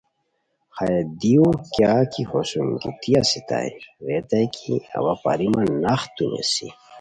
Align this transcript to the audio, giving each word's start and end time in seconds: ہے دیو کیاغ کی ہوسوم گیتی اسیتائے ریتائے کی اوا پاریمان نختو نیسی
ہے 0.77 0.93
دیو 1.19 1.47
کیاغ 1.73 2.01
کی 2.13 2.23
ہوسوم 2.29 2.69
گیتی 2.81 3.11
اسیتائے 3.21 3.69
ریتائے 4.05 4.45
کی 4.55 4.73
اوا 4.97 5.13
پاریمان 5.23 5.67
نختو 5.83 6.25
نیسی 6.33 6.67